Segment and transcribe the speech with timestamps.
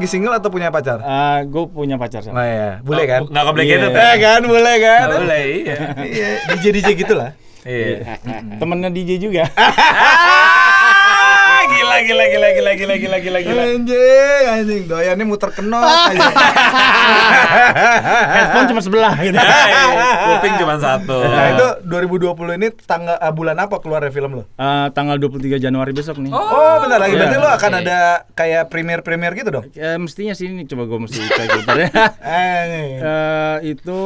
[0.00, 0.96] lagi single atau punya pacar?
[1.44, 2.40] gue punya pacar Oh sama.
[2.42, 3.20] iya, boleh kan?
[3.22, 4.00] Nggak complicated Iya.
[4.00, 4.14] ya?
[4.18, 5.00] Kan, boleh kan?
[5.04, 5.76] Nggak boleh, iya.
[6.00, 7.30] Iya, DJ DJ gitu lah.
[7.60, 8.16] Iya.
[8.56, 9.44] Temennya DJ juga.
[11.90, 14.82] lagi lagi lagi lagi lagi lagi lagi anjing anjing.
[14.86, 15.82] Doyannya muter kenot
[18.34, 19.34] headphone cuma sebelah gitu.
[19.34, 21.18] Kuping cuma satu.
[21.26, 25.18] Nah itu 2020 ini tanggal uh, eh, bulan apa keluarnya film lo uh, eh, tanggal
[25.18, 26.30] 23 Januari besok nih.
[26.30, 27.18] Oh, oh bentar lagi.
[27.18, 27.26] Yeah.
[27.26, 27.82] berarti lo akan okay.
[27.82, 27.98] ada
[28.38, 29.66] kayak premier premier gitu dong?
[29.74, 30.62] Uh, mestinya sih ini.
[30.70, 31.88] Coba gue mesti cek lagi ya
[33.00, 34.00] uh, itu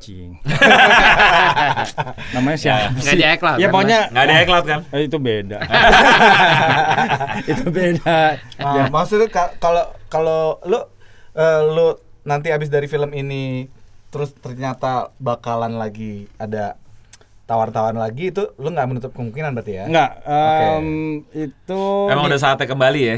[0.00, 0.30] cing.
[2.34, 2.86] Namanya siapa?
[2.92, 3.16] Nggak sih?
[3.16, 4.80] di iCloud, Ya kan, pokoknya Nggak ada iCloud kan?
[4.88, 5.58] Eh, itu beda.
[7.52, 8.18] itu beda.
[8.56, 8.84] Ah, Ya.
[8.88, 10.80] maksudnya ka- kalau kalau lu
[11.32, 11.86] eh, lu
[12.22, 13.68] nanti abis dari film ini
[14.08, 16.74] terus ternyata bakalan lagi ada
[17.44, 19.84] tawar-tawaran lagi itu lu nggak menutup kemungkinan berarti ya?
[19.86, 20.64] Enggak, Oke.
[20.72, 20.86] em,
[21.32, 23.16] itu Emang di- udah saatnya kembali ya?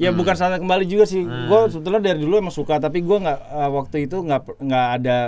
[0.00, 1.22] Ya bukan saatnya kembali juga sih.
[1.22, 5.18] Gue sebetulnya dari dulu emang suka, tapi gue nggak eh, waktu itu nggak nggak ada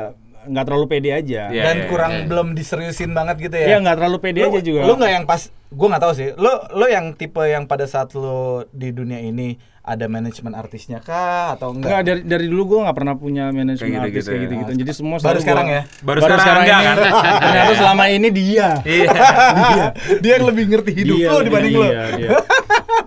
[0.46, 1.42] nggak terlalu pede aja.
[1.46, 2.24] Iya, Dan iya, kurang iya.
[2.24, 3.76] belum diseriusin banget gitu Iya ya?
[3.78, 4.80] nggak terlalu pede lu, aja juga.
[4.82, 6.28] Lu nggak yang pas, gua nggak tahu sih.
[6.34, 8.36] Lu lu yang tipe yang pada saat lu
[8.70, 12.02] di dunia ini ada manajemen artisnya kah atau Enggak enggak?
[12.02, 14.44] dari dari dulu gue nggak pernah punya manajemen Kayak artis gitu-gitu kayak ya.
[14.46, 14.72] gitu-gitu.
[14.80, 15.82] Jadi semua Baru sekarang gua- ya?
[16.00, 16.86] Baru sekarang enggak ini.
[16.86, 16.96] kan?
[17.38, 18.68] Ternyata selama ini dia.
[18.82, 19.08] Iya.
[19.52, 19.84] dia,
[20.18, 21.88] dia yang lebih ngerti hidup Dia, lu dibanding dia, lu.
[22.16, 22.30] Dia.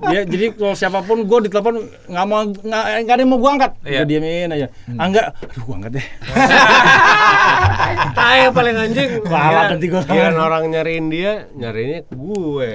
[0.07, 3.51] Ya, jadi kalau siapa pun gue ditelepon nggak mau nggak nggak ada yang mau gue
[3.51, 3.97] angkat, Iya.
[3.97, 4.67] gue diemin aja.
[4.93, 6.07] Angga, aduh gue angkat deh.
[8.13, 9.09] Tai yang paling anjing.
[9.23, 12.71] Kalah nanti gua kira orang nyariin dia, nyariinnya ke gue.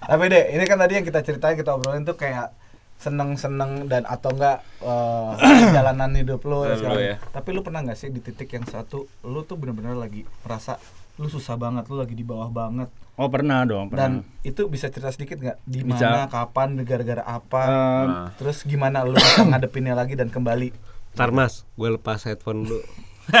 [0.00, 2.52] Tapi deh, ini kan tadi yang kita ceritain kita obrolin tuh kayak
[2.94, 5.30] seneng-seneng dan atau enggak eh,
[5.68, 7.00] perjalanan hidup lu sekarang.
[7.00, 7.16] ya.
[7.30, 10.80] Tapi lu pernah nggak sih di titik yang satu lu tuh bener-bener lagi merasa
[11.14, 12.90] lu susah banget, lu lagi di bawah banget.
[13.14, 14.10] Oh pernah dong, pernah.
[14.10, 15.62] Dan itu bisa cerita sedikit nggak?
[15.62, 17.62] Di mana, kapan, gara-gara apa?
[17.62, 19.14] Em, Terus gimana lu
[19.50, 20.74] ngadepinnya lagi dan kembali?
[21.14, 22.82] Ntar mas, gue lepas headphone dulu.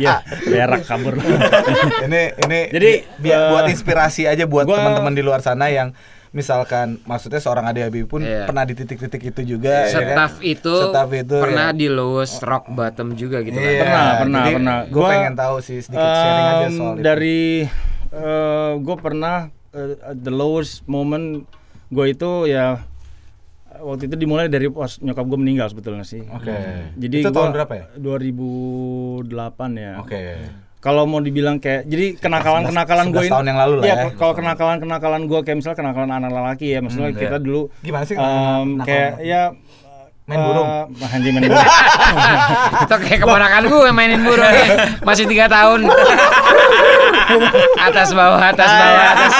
[0.00, 1.18] dia berak kabur.
[2.06, 2.90] ini ini Jadi,
[3.20, 5.92] bi- biar eh, buat inspirasi aja buat teman-teman di luar sana yang
[6.30, 8.44] misalkan maksudnya seorang Ade Habibie pun Iya.
[8.44, 10.28] pernah di titik-titik itu juga ya kan?
[10.28, 11.74] Staff itu, Staff itu, pernah ya.
[11.74, 13.82] di lowest rock bottom juga gitu Iya, kan.
[13.82, 14.76] Pernah, pernah, jadi pernah.
[14.84, 17.02] Gue Gua, pengen tahu sih sedikit sharing aja soal itu.
[17.02, 17.40] dari
[18.78, 19.36] gue pernah
[19.70, 21.44] eh, the lowest moment
[21.88, 22.84] gue itu ya
[23.78, 26.24] waktu itu dimulai dari pas nyokap gue meninggal sebetulnya sih.
[26.26, 26.52] Oke.
[26.94, 27.86] Jadi Itu gua- tahun berapa ya?
[27.96, 29.24] 2008
[29.74, 29.92] ya.
[29.98, 30.22] Oke.
[30.78, 34.04] Kalau mau dibilang kayak jadi kenakalan-kenakalan gue 11 tahun yang lalu lah Iya, ya.
[34.14, 37.42] kalau kenakalan-kenakalan gue kayak misalnya kenakalan anak lelaki ya, maksudnya Hmm, kita iya.
[37.42, 39.42] dulu Gimana sih kenakalan- kayak ya
[40.24, 40.66] Main burung?
[40.68, 41.64] eh, anjing main burung.
[42.84, 44.66] Itu kayak keponakan gue mainin burung ya.
[45.00, 45.88] Masih tiga tahun.
[47.80, 49.34] atas bawah, atas bawah, atas.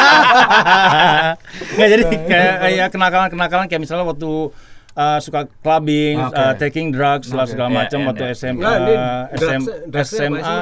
[1.75, 4.31] Nggak jadi kayak kayak kenakalan-kenakalan kayak misalnya waktu
[4.94, 6.34] uh, suka clubbing, Oke.
[6.34, 7.53] uh, taking drugs, lah Oke.
[7.53, 8.34] segala Iya, macam iya, waktu iya.
[8.34, 8.94] SMA, ini
[9.37, 10.59] SM, drugs- apa SMA?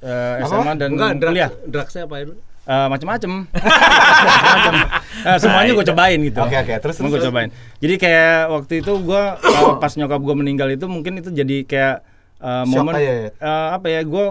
[0.00, 0.46] Uh, Apa?
[0.46, 1.50] SMA dan Enggak, drugs, kuliah.
[1.64, 2.34] drugsnya apa itu?
[2.66, 3.30] Uh, macam-macam.
[3.46, 4.74] Macam-macam.
[5.22, 6.40] Uh, semuanya gue cobain gitu.
[6.42, 6.74] Oke, oke.
[6.82, 7.48] Terus, Semua terus, gue cobain.
[7.78, 11.94] Jadi kayak waktu itu gue uh, pas nyokap gue meninggal itu mungkin itu jadi kayak
[12.42, 13.30] uh, Shock momen ya?
[13.38, 14.24] uh, apa ya gue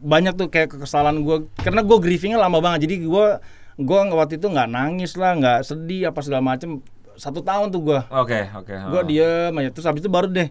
[0.00, 3.26] banyak tuh kayak kekesalan gue karena gue grievingnya lama banget jadi gue
[3.76, 6.80] gue waktu itu nggak nangis lah nggak sedih apa segala macem
[7.20, 8.72] satu tahun tuh gue Oke, oke.
[8.72, 10.48] gue diem aja terus habis itu baru deh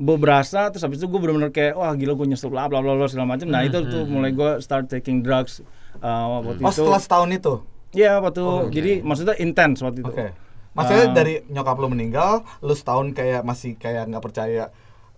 [0.00, 2.96] gue berasa terus habis itu gue bener-bener kayak wah gila gue nyesel bla bla bla
[2.96, 5.60] bla segala macem nah itu tuh mulai gue start taking drugs
[6.00, 7.54] uh, waktu Oh, itu setelah setahun itu.
[7.90, 8.40] Iya waktu
[8.70, 10.32] jadi maksudnya intens waktu itu Oke.
[10.70, 11.12] Maksudnya Ah.
[11.12, 14.70] dari nyokap lu meninggal, lu setahun kayak masih kayak nggak percaya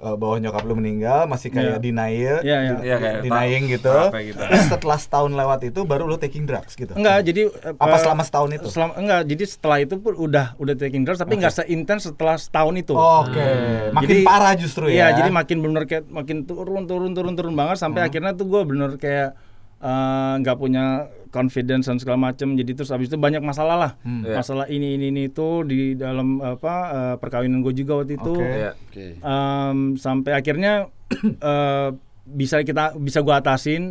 [0.03, 1.79] eh, bahwa nyokap lu meninggal, masih kayak Iya.
[1.79, 2.57] denial, iya.
[2.69, 3.95] di- Iya, kayak denying gitu.
[4.13, 4.43] gitu.
[4.43, 6.91] Terus setelah setahun lewat itu baru lu taking drugs gitu.
[6.93, 7.43] Enggak, jadi
[7.79, 8.67] Apa eh, selama setahun itu?
[8.69, 12.75] Selama, enggak, jadi setelah itu pun udah udah taking drugs tapi enggak seintens setelah setahun
[12.77, 12.93] itu.
[12.93, 13.47] Oke,
[13.93, 15.09] makin Jadi- parah justru ya.
[15.09, 18.63] Iya, jadi makin bener kayak makin turun turun turun turun banget sampai akhirnya tuh gue
[18.65, 19.39] bener kayak
[19.83, 20.85] eh, nggak punya
[21.29, 22.55] confidence dan segala macem.
[22.55, 24.37] Jadi terus habis itu banyak masalah lah, Iya.
[24.37, 28.33] masalah ini ini ini itu di dalam apa eh, perkawinan gue juga waktu itu.
[28.33, 28.47] Oke.
[28.47, 28.71] Iya.
[28.79, 29.07] Oke.
[29.19, 30.73] Em, sampai akhirnya
[31.43, 31.89] eh,
[32.25, 33.83] bisa kita bisa gue atasin.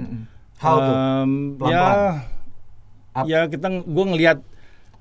[0.57, 0.93] How tuh?
[0.93, 1.73] Em, Pelan-pelan?
[1.73, 2.11] ya,
[3.11, 4.37] Ap- ya kita gue ngelihat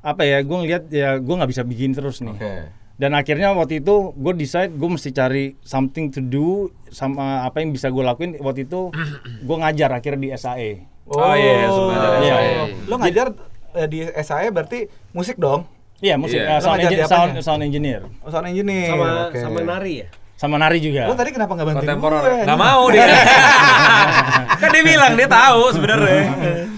[0.00, 2.32] apa ya, gue ngelihat ya gue nggak bisa bikin terus nih.
[2.32, 2.54] Oke.
[3.00, 6.48] Dan akhirnya waktu itu gue decide gue mesti cari something to do
[6.86, 8.36] sama apa yang bisa gue lakuin.
[8.36, 8.92] Waktu itu
[9.48, 10.70] gue ngajar akhirnya di SAE.
[11.08, 12.34] Oh, iya, sebenarnya Iya.
[12.36, 12.52] saya.
[12.84, 13.26] Lo ngajar
[13.72, 14.78] eh, di SAE berarti
[15.10, 15.64] musik dong?
[15.98, 16.44] Iya, musik Iya.
[16.46, 17.16] eh, Lo sound, ngajar di engi- apanya?
[17.16, 18.90] sound, sound engineer Oh, sound engineer.
[18.90, 19.38] Sama Oke.
[19.40, 20.08] sama nari ya?
[20.36, 21.04] sama nari juga.
[21.04, 22.20] Lo tadi kenapa nggak bantuin Kontemporer.
[22.22, 22.36] gue?
[22.44, 23.04] Nggak mau dia.
[24.60, 26.22] kan dia bilang dia tahu sebenarnya.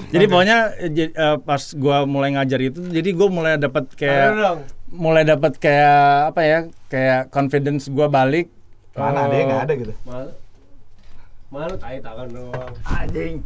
[0.09, 0.59] Jadi pokoknya
[0.89, 4.29] j- eh, pas gua mulai ngajar itu, jadi gue mulai dapat kayak.
[4.93, 5.99] Mulai dapat kayak
[6.29, 8.53] apa ya kayak confidence gue balik
[8.93, 9.93] Mana ada Eh, yang nggak ada gitu.
[10.03, 10.31] Malu.
[11.49, 12.73] Malu tai tangan doang.
[12.85, 13.41] anjing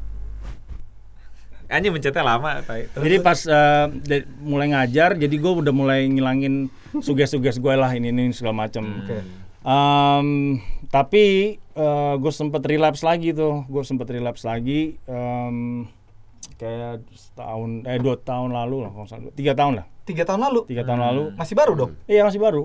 [1.66, 2.86] Anjing mencetnya lama, tai.
[2.88, 7.90] Terus- jadi pas eh, de- mulai ngajar jadi gue udah mulai ngilangin suges-suges gue lah
[7.90, 9.18] ini ini segala macam Oke.
[9.62, 10.28] Em,
[10.88, 11.58] tapi
[12.16, 15.84] gue sempet relapse lagi tuh gue sempet relapse lagi em,
[16.54, 19.34] kayak setahun eh dua tahun lalu lah kalau nggak salah.
[19.34, 20.60] tiga tahun lah Tiga tahun lalu.
[20.70, 21.90] tiga tahun lalu Masih baru dong.
[22.06, 22.62] Iya masih baru.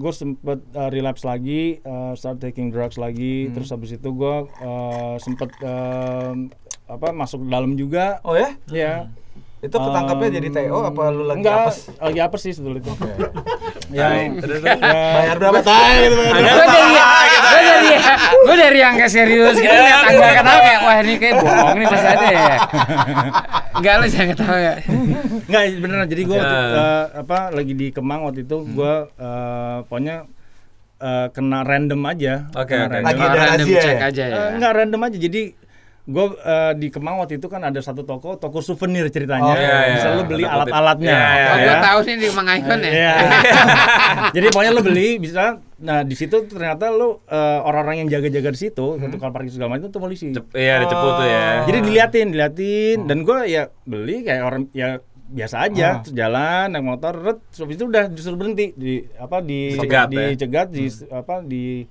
[0.00, 3.52] gue sempet uh, relapse lagi, uh, start taking drugs lagi.
[3.52, 6.48] Terus habis itu gue uh, sempet um,
[6.88, 8.24] apa masuk ke dalam juga.
[8.24, 8.56] Oh ya?
[8.72, 9.12] Ya.
[9.60, 11.92] Itu ketangkapnya jadi TO apa lu lagi Enggak, apes?
[12.00, 12.92] lagi apa sih sebetulnya itu?
[13.92, 14.56] yang ya,
[14.88, 16.16] Bayar berapa tay gitu.
[16.16, 16.64] Gue berapa?
[16.64, 16.88] dari
[17.36, 17.92] gue dari
[18.40, 21.86] gue dari yang kayak serius gitu lihat tangga ketawa kayak wah ini kayak bohong nih
[21.92, 22.56] pasti ada ya.
[23.70, 24.74] Enggak lu jangan ketawa ya.
[25.46, 26.06] Enggak beneran.
[26.06, 27.06] Jadi gue Ya.
[27.16, 30.26] apa lagi di Kemang waktu itu gue uh, pokoknya
[30.98, 32.50] uh, kena random aja.
[32.52, 32.92] Oke, Kena oke.
[32.92, 33.06] random.
[33.06, 34.08] Lagi Oh, ada random razia check ya?
[34.08, 34.34] aja ya.
[34.36, 35.16] Eh, enggak random aja.
[35.16, 35.42] Jadi
[36.10, 39.46] gue eh, di Kemang waktu itu kan ada satu toko, toko souvenir ceritanya.
[39.46, 39.94] Oh, iya, iya.
[39.94, 41.06] Bisa lu beli alat-alatnya.
[41.08, 41.64] Iya, iya, Oh, ya.
[41.64, 42.90] gue tahu sih di Mang Icon ya.
[42.90, 43.14] Iya.
[44.34, 45.44] Jadi pokoknya lu beli bisa.
[45.78, 49.86] Nah di situ ternyata lu eh, orang-orang yang jaga-jaga di situ, tukang parkir segala macam
[49.86, 50.26] itu polisi.
[50.30, 51.44] Cep- Iya, ada cepu tuh ya.
[51.64, 54.98] Jadi diliatin, diliatin, dan gue ya beli kayak orang ya
[55.30, 55.94] biasa aja, Ah.
[56.02, 60.26] terus jalan naik motor, ret, habis itu udah justru berhenti di apa di Dicegat, ya?
[60.28, 61.86] dicegat, di apa di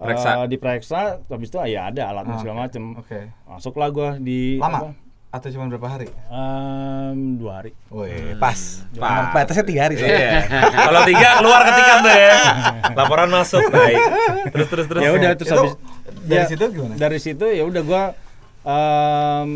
[0.00, 0.28] Periksa.
[0.34, 2.64] eh, diperiksa, habis itu ah, ya ada alatnya Ah, segala oke.
[2.64, 2.82] macem.
[2.96, 3.18] Oke.
[3.46, 4.78] Masuklah gue di Lama?
[4.80, 4.88] apa,
[5.30, 6.08] Atau cuma berapa hari?
[6.10, 7.70] em, dua hari.
[7.86, 8.58] Woi, pas.
[8.92, 9.30] Pas.
[9.30, 9.94] Batasnya tiga hari.
[9.94, 10.18] soalnya.
[10.18, 10.40] Iya.
[10.80, 12.34] Kalau tiga keluar ketika tuh ya.
[12.92, 13.62] Laporan masuk.
[13.68, 13.98] Baik.
[14.50, 15.00] Terus terus terus.
[15.00, 15.74] ya udah terus Itu habis
[16.20, 16.94] dari ya, situ gimana?
[16.96, 18.02] Dari situ ya udah gua
[18.64, 19.50] em,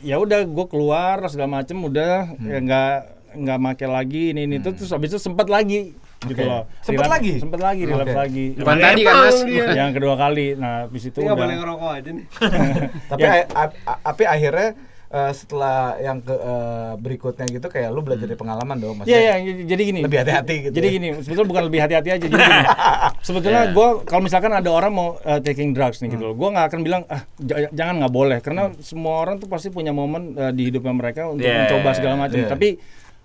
[0.00, 2.46] ya udah gua keluar segala macem udah Hmm.
[2.46, 2.92] ya nggak
[3.32, 6.62] nggak make lagi ini ini tuh terus habis itu sempat lagi gitu loh.
[6.80, 7.32] Sempet Relapse- lagi?
[7.38, 8.20] Sempet lagi, relapse Oke.
[8.20, 8.44] lagi.
[8.52, 9.38] Depan tadi kan Mas.
[9.80, 10.46] Yang kedua kali.
[10.52, 12.26] Nah, habis itu nggak udah boleh ngerokok aja nih.
[13.10, 13.30] Tapi Ya.
[13.32, 14.68] a- a- a- tapi akhirnya
[15.10, 19.34] eh, setelah yang ke eh, berikutnya gitu kayak lu belajar dari pengalaman dong Iya maksudnya.
[19.34, 20.00] iya jadi gini.
[20.04, 20.92] Lebih hati-hati gitu Jadi ya.
[20.92, 22.20] gini, sebetulnya bukan lebih hati-hati aja.
[22.20, 22.60] Jadi gini.
[23.26, 23.72] Sebetulnya Iya.
[23.72, 26.14] gue kalau misalkan ada orang mau uh, taking drugs nih Hmm.
[26.14, 29.48] gitu loh, gue nggak akan bilang ah j- jangan nggak boleh karena semua orang tuh
[29.48, 32.38] pasti punya momen uh, di hidupnya mereka untuk Iya, mencoba segala macam.
[32.38, 32.46] iya.
[32.46, 32.68] Tapi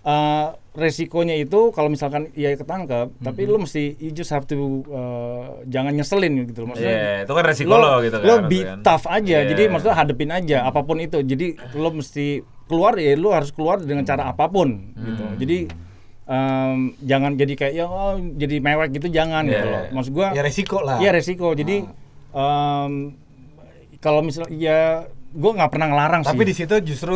[0.05, 3.49] uh, resikonya itu kalau misalkan ya ketangkep, tapi Hmm.
[3.49, 4.55] lu mesti you just have to
[4.85, 6.69] uh, jangan nyeselin gitu loh.
[6.69, 8.25] Maksudnya Iya, itu kan resiko lo gitu kan.
[8.25, 8.79] lo be kan.
[8.81, 9.47] tough aja Iya.
[9.47, 13.79] jadi maksudnya hadepin aja apa pun itu jadi lo mesti keluar ya lo harus keluar
[13.79, 15.37] dengan cara apa pun gitu Hmm.
[15.37, 15.57] jadi
[16.25, 19.91] em, jangan jadi kayak ya oh, jadi mewek gitu jangan Iya, gitu loh iya.
[19.91, 20.97] maksud gua Ya resiko lah.
[20.97, 21.75] Iya resiko jadi
[22.31, 22.93] em,
[23.97, 24.79] kalau misalnya ya
[25.31, 27.15] gua nggak pernah ngelarang Tapi sih di situ justru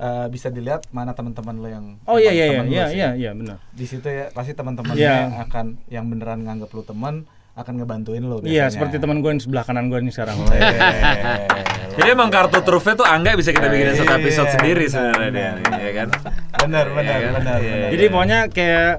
[0.00, 2.96] eh, bisa dilihat mana teman-teman lo yang oh iya iya iya teman-teman lo iya sih.
[2.96, 5.12] iya iya benar Di situ ya pasti teman-teman Iya.
[5.20, 7.14] yang akan yang beneran nganggap lu teman
[7.52, 8.70] akan ngebantuin lo iya biasanya.
[8.72, 10.36] seperti teman gue yang sebelah kanan gue nih sekarang
[11.90, 14.54] Jadi emang kartu trufnya tuh Angga bisa kita bikin satu episode Iya.
[14.56, 16.08] sendiri sebenarnya dia, ya kan?
[16.60, 17.32] benar benar Iya kan?
[17.36, 17.76] benar Iya.
[17.90, 18.92] Jadi pokoknya kayak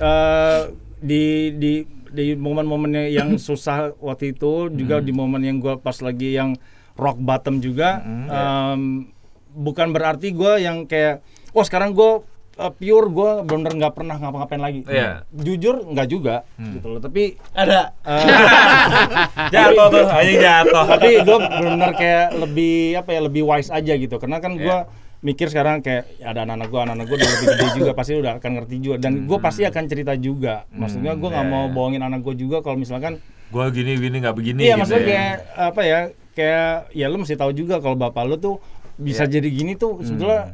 [0.00, 0.60] eh,
[0.98, 1.24] di
[1.54, 1.72] di
[2.08, 6.56] di momen-momennya yang susah waktu itu juga di momen yang gua pas lagi yang
[6.96, 9.06] rock bottom juga em,
[9.52, 12.24] bukan berarti gua yang kayak oh sekarang gua
[12.58, 14.80] eh, pure gua benar nggak pernah ngapa-ngapain lagi.
[14.84, 15.24] Iya.
[15.32, 17.00] Jujur nggak juga gitu loh.
[17.00, 18.26] Tapi ada eh,
[19.54, 20.84] Jatuh tuh, anjing jatuh.
[20.84, 24.76] tapi gue benar kayak lebih apa ya lebih wise aja gitu karena kan gue
[25.18, 28.32] mikir sekarang kayak ya ada anak-anak gue anak-anak gue udah lebih gede juga pasti udah
[28.38, 32.22] akan ngerti juga dan gue pasti akan cerita juga maksudnya gue nggak mau bohongin anak
[32.22, 35.08] gue juga kalau misalkan Gua gini gini nggak begini iya gitu maksudnya ya.
[35.08, 36.00] kayak apa ya
[36.38, 38.62] kayak ya lu mesti tahu juga kalau bapak lu tuh
[38.98, 40.52] bisa jadi gini tuh sebetulnya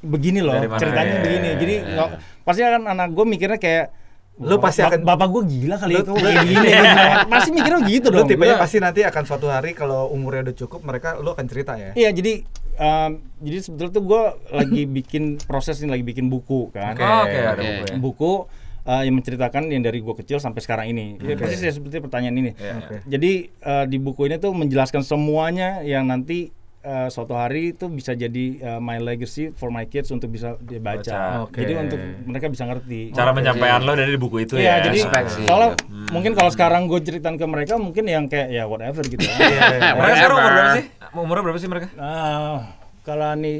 [0.00, 1.92] begini loh ceritanya Iya, begini iya, jadi iya.
[1.94, 2.10] nggak-
[2.42, 3.86] pasti kan anak gue mikirnya kayak
[4.34, 6.68] Lu pasti "Bap- akan- bapak gue gila kali ya kayak gini
[7.32, 10.56] pasti mikirnya gitu lu dong tipenya Gua- pasti nanti akan suatu hari kalau umurnya udah
[10.56, 11.92] cukup mereka lu akan cerita ya.
[11.92, 12.32] Iya jadi
[12.74, 16.92] em, jadi sebetulnya tuh gue lagi bikin proses ini lagi bikin buku kan.
[16.92, 17.62] Oke, oke, ada Oke.
[17.62, 17.94] buku ya.
[17.94, 18.32] Buku
[18.82, 21.20] eh, yang menceritakan yang dari gue kecil sampai sekarang ini.
[21.20, 22.50] Ya, persis ya seperti pertanyaan ini.
[22.52, 22.96] Iya, Oke.
[23.06, 26.50] Jadi eh, di buku ini tuh menjelaskan semuanya yang nanti
[26.82, 30.98] eh, suatu hari itu bisa jadi eh, my legacy for my kids untuk bisa dibaca.
[31.02, 31.46] Baca.
[31.46, 31.62] Oke.
[31.62, 33.14] Jadi untuk mereka bisa ngerti.
[33.14, 34.90] Cara penyampaian lo dari di buku itu Iya, ya.
[34.90, 34.98] jadi
[35.46, 35.78] kalau
[36.10, 39.22] mungkin kalau sekarang gue ceritain ke mereka mungkin yang kayak ya whatever gitu.
[39.22, 40.84] Iya, mereka sekarang umur berapa sih?
[41.12, 41.86] Umurnya berapa sih mereka?
[41.96, 42.58] Ah,
[43.02, 43.54] Kalani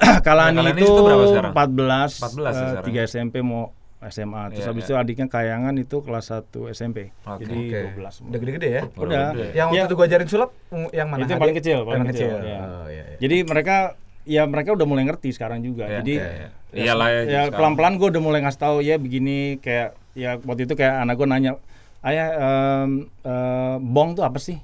[0.26, 1.52] Kalani Kalani itu itu berapa sekarang?
[1.52, 3.08] 14, 14 ya eh, sekarang.
[3.08, 4.48] 3 SMP mau SMA.
[4.48, 4.88] Terus Iya, habis iya.
[4.88, 7.12] itu adiknya Kayangan itu kelas 1 SMP.
[7.22, 7.44] Oke.
[7.44, 7.78] Jadi Oke.
[8.00, 8.28] 12 semua.
[8.32, 8.82] Udah gede-gede ya.
[8.96, 9.26] Udah.
[9.30, 9.46] gede.
[9.52, 9.84] Yang waktu Ya.
[9.84, 10.50] itu gua ajarin sulap
[10.90, 11.20] yang mana?
[11.20, 12.28] Itu yang paling kecil, Yang paling kecil.
[12.32, 12.60] kecil, iya.
[12.60, 13.16] Oh, iya, iya.
[13.18, 13.76] Jadi mereka
[14.24, 15.84] ya mereka udah mulai ngerti sekarang juga.
[15.84, 16.48] Ya, Jadi ya, ya.
[16.70, 20.74] Iyalah ya, ya pelan-pelan gue udah mulai ngasih tahu ya begini kayak ya waktu itu
[20.74, 21.52] kayak anak gue nanya
[22.00, 22.90] ayah em,
[23.20, 24.56] eh, bong tuh apa sih?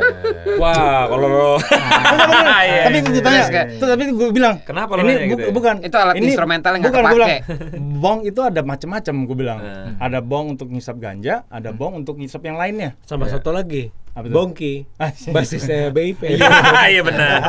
[0.62, 3.42] Wah, kalau lo Iya, tapi gue tanya,
[3.74, 5.50] tuh, tapi gue bilang Kenapa lo ini bu- gitu ya?
[5.50, 7.18] bukan Itu alat instrumental yang nggak bukan, kepake.
[7.18, 7.34] bilang,
[7.98, 9.58] bong itu ada macam-macam gue bilang.
[9.58, 9.88] Eh.
[9.98, 12.94] Ada bong untuk ngisap ganja, ada bong untuk ngisap yang lainnya.
[13.02, 13.90] Sama satu lagi.
[14.14, 14.26] Apa?
[14.28, 14.86] Bongki.
[14.98, 16.26] Ah, Basisnya BIP.
[16.30, 17.38] Iya benar.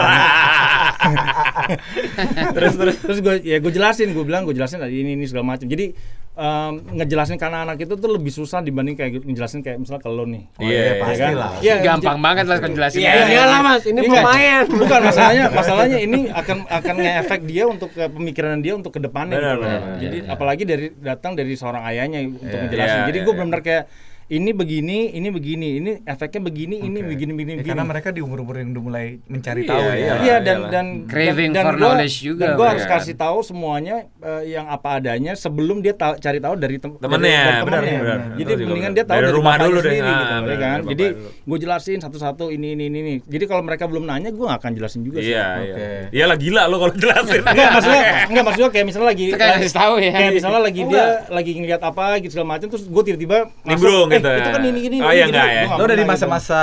[2.51, 5.55] terus terus terus gue ya gue jelasin gue bilang gue jelasin tadi ini ini segala
[5.55, 5.95] macam jadi
[6.39, 10.23] em, ngejelasin ke anak-anak itu tuh lebih susah dibanding kayak ngejelasin kayak misalnya ke lo
[10.23, 11.33] nih Iya, Ya pasti kan?
[11.35, 11.51] lah.
[11.59, 12.99] Iya, Gampang banget lah kan jelasin.
[13.01, 14.11] Iya, iyalah Mas, ini Iya.
[14.15, 14.63] pemain.
[14.65, 19.35] bukan masalahnya masalahnya ini akan akan nge-efek dia untuk ke pemikiran dia untuk ke depannya
[19.35, 19.97] Benar, gitu benar, benar.
[19.99, 22.63] jadi apalagi dari datang dari seorang ayahnya untuk Iya.
[22.63, 23.37] ngejelasin Iya, jadi iya, gue iya.
[23.37, 23.83] benar-benar kayak
[24.29, 27.65] ini begini, ini begini, ini efeknya begini, ini begini, begini, Ya, begini.
[27.67, 29.89] karena mereka di umur-umur yang udah mulai mencari Iya, tahu iya.
[29.89, 30.13] ya.
[30.19, 30.69] Iya dan iyalah.
[30.69, 32.93] dan Craving dan, for gua- knowledge juga Dan gue harus kan.
[32.95, 37.25] kasih tahu semuanya eh, yang apa adanya sebelum dia tahu cari tahu dari tem- Temennya,
[37.25, 37.99] dari- dari benar, temennya.
[37.99, 38.19] benar.
[38.19, 38.93] Jadi Itu juga mendingan benar.
[38.93, 39.81] dia tahu Dari dari, rumah dulu deh.
[39.83, 40.77] sendiri Ah, gitu, ya benar, kan.
[40.77, 41.47] dari Jadi bapak dulu.
[41.49, 43.13] gue jelasin satu-satu ini ini ini ini.
[43.23, 45.33] Jadi kalau mereka belum nanya gue gak akan jelasin juga sih.
[45.33, 45.65] Iya, Oke.
[45.65, 46.01] iya.
[46.11, 47.41] Iyalah gila lo kalau jelasin.
[47.41, 50.11] Enggak maksudnya enggak maksudnya kayak misalnya lagi kayak tahu ya.
[50.11, 54.29] Kayak misalnya lagi dia lagi ngeliat apa gitu segala macam terus gue tiba-tiba Nimbrung gitu
[54.29, 54.37] ya.
[54.37, 55.63] itu kan ini ini Oh, iya, gini." enggak ya.
[55.65, 56.11] Lo udah di pernah gitu.
[56.13, 56.59] masa-masa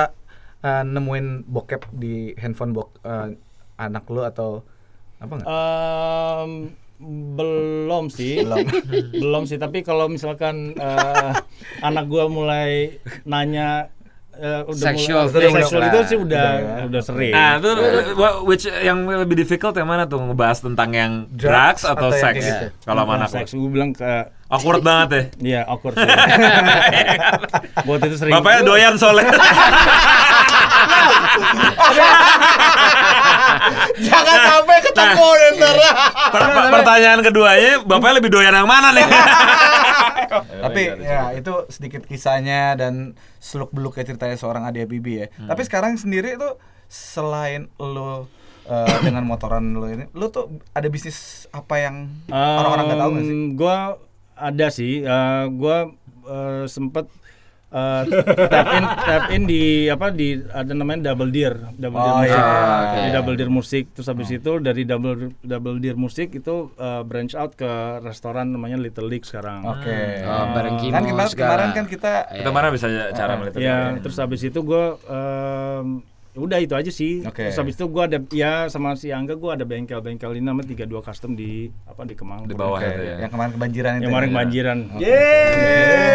[0.60, 3.32] uh, nemuin bokep di handphone bok uh,
[3.76, 4.50] anak lo atau
[5.16, 5.48] apa enggak?
[5.48, 6.52] Em,
[7.36, 8.64] belum sih Belum.
[9.22, 11.32] belum sih tapi kalau misalkan eh,
[11.80, 13.92] anak gua mulai nanya
[14.36, 15.56] eh, udah Sexual mulai, things.
[15.58, 16.84] sexual itu sih udah Udah ya.
[16.86, 17.70] udah sering Nah, itu
[18.14, 21.48] wha- which yang lebih difficult yang mana tuh ngebahas tentang yang drugs,
[21.80, 22.42] Drugs atau, atau seks?
[22.42, 22.66] gitu?
[22.82, 23.26] Kalau Nah, lo.
[23.26, 24.10] seks gue bilang ke
[24.46, 25.22] Awkward banget ya.
[25.48, 25.98] Iya awkward.
[27.86, 28.30] Buat itu sering.
[28.32, 29.26] Bapaknya doyan soalnya.
[33.98, 35.35] Jangan sampai ketemu ntar.
[36.26, 39.06] Per- per- pertanyaan keduanya, bapaknya lebih doyan yang mana nih?
[40.64, 42.94] Tapi ya itu sedikit kisahnya dan
[43.38, 45.26] seluk beluk kayak ceritanya seorang Ade Bibi ya.
[45.40, 46.48] Tapi sekarang sendiri itu
[46.86, 48.26] selain lo
[48.64, 52.10] eh, dengan motoran lo ini, lo tuh ada bisnis apa yang
[52.58, 53.36] orang-orang nggak tahu nggak sih?
[53.54, 53.76] Gua
[54.34, 54.92] ada sih.
[55.00, 55.76] eh, gua
[56.26, 57.06] eh, sempet
[57.76, 58.02] eh,
[58.46, 62.32] tap in tap in di apa di ada namanya Double Deer, Double Deer Oh, Musik.
[62.32, 62.46] iya,
[62.80, 62.96] oke.
[62.96, 67.34] Di Double Deer Musik terus habis itu dari Double Double Deer Musik itu eh, branch
[67.34, 67.68] out ke
[68.00, 69.60] restoran namanya Little League sekarang.
[69.62, 69.98] Oke.
[70.22, 71.48] Oh, bareng Kimo Kan kemarin, segala.
[71.52, 76.00] kemarin kan kita Itu mana bisa cara melihat Ya, terus habis itu gua em,
[76.34, 77.20] udah itu aja sih.
[77.22, 77.48] Oke.
[77.48, 81.00] Terus habis itu gua ada ya sama si Angga gua ada bengkel-bengkel ini namanya 32
[81.02, 82.44] custom di apa di Kemang.
[82.44, 83.16] Di bawah Oke, itu ya.
[83.18, 83.98] yang kemarin kebanjiran itu.
[83.98, 84.32] Yang kemarin ya?
[84.32, 84.78] kebanjiran.
[84.96, 86.05] Jadi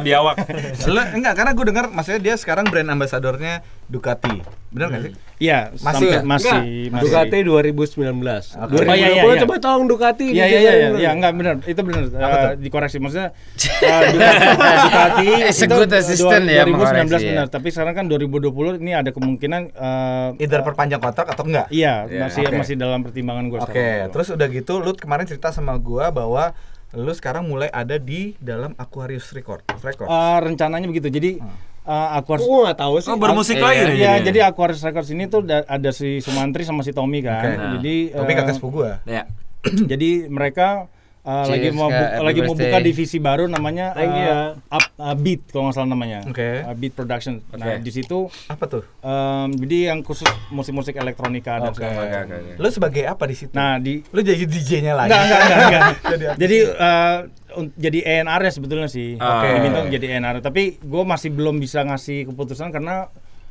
[0.00, 0.36] kolam biawak.
[0.90, 4.40] Lo enggak karena gue dengar maksudnya dia sekarang brand ambasadornya Ducati.
[4.70, 5.12] Benar nggak sih?
[5.40, 6.20] Iya, Masih sampai- ya?
[6.22, 7.02] masih Enggak, masih.
[7.02, 8.54] Ducati 2019.
[8.54, 8.70] Oke.
[8.70, 9.40] 2020 Oh, iya, iya, iya.
[9.40, 10.26] coba tolong Ducati.
[10.28, 13.34] Iya iya iya iya iya enggak benar itu benar Apa Eh, dikoreksi maksudnya
[13.82, 17.50] eh, Ducati, itu good assistant ya, 2019 mengoreksi, benar ya.
[17.50, 21.66] tapi sekarang kan 2020 ini ada kemungkinan eh, Either perpanjang kontrak atau enggak?
[21.68, 22.20] iya Iya.
[22.22, 22.56] masih Oke.
[22.56, 26.54] masih dalam pertimbangan gue Oke, terus udah gitu lu kemarin cerita sama gua bahwa
[26.92, 29.62] lu sekarang mulai ada di dalam Aquarius Record.
[29.70, 30.06] Record.
[30.06, 31.38] Eh, rencananya begitu jadi
[31.80, 33.08] eh, Aquarius Kok gua nggak tahu sih.
[33.08, 33.86] Oh, bermusik Iya, lagi nih.
[33.86, 34.26] Iya, jadinya.
[34.26, 37.46] jadi Aquarius Records ini tuh da- ada si Sumantri sama si Tommy kan.
[37.46, 37.66] Oke.
[37.78, 38.98] Jadi Tapi eh, kakak sepupu gua.
[39.06, 39.30] Ya.
[39.90, 40.90] jadi mereka
[41.22, 44.28] uh, Cheers, lagi mau bu- lagi mau buka divisi baru namanya Thank you.
[44.28, 46.18] uh, Up uh, Beat kalau nggak salah namanya.
[46.24, 46.62] Oke.
[46.62, 47.44] Uh, Beat Production.
[47.50, 47.72] Nah, Oke.
[47.80, 48.82] di situ Apa tuh?
[49.00, 51.76] um, jadi yang khusus musik-musik elektronika dan Oke.
[51.76, 52.20] segala macam.
[52.22, 52.52] oke, oke.
[52.56, 53.52] Lu sebagai apa di situ?
[53.52, 55.10] Nah, di lu jadi DJ-nya lagi.
[55.10, 55.84] enggak enggak enggak, enggak.
[56.10, 57.18] Jadi jadi uh,
[57.76, 59.14] jadi ENR ya sebetulnya sih.
[59.14, 59.46] Oke.
[59.52, 63.10] Diminta untuk jadi ENR, tapi gue masih belum bisa ngasih keputusan karena